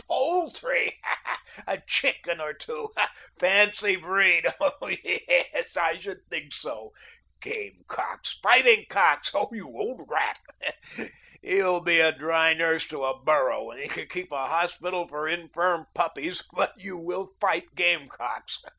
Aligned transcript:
"'Poultry' 0.07 0.99
'a 1.67 1.79
chicken 1.81 2.41
or 2.41 2.53
two' 2.53 2.91
'fancy 3.37 3.95
breed' 3.97 4.51
ho! 4.59 4.71
yes, 5.03 5.77
I 5.77 5.99
should 5.99 6.27
think 6.27 6.53
so. 6.53 6.91
Game 7.39 7.83
cocks! 7.87 8.39
Fighting 8.41 8.87
cocks! 8.89 9.29
Oh, 9.35 9.49
you 9.53 9.67
old 9.67 10.09
rat! 10.09 10.39
You'll 11.43 11.81
be 11.81 11.99
a 11.99 12.11
dry 12.11 12.55
nurse 12.55 12.87
to 12.87 13.03
a 13.05 13.15
burro, 13.21 13.69
and 13.69 14.09
keep 14.09 14.31
a 14.31 14.47
hospital 14.47 15.07
for 15.07 15.27
infirm 15.29 15.85
puppies, 15.93 16.43
but 16.51 16.73
you 16.79 16.97
will 16.97 17.35
fight 17.39 17.75
game 17.75 18.07
cocks. 18.09 18.57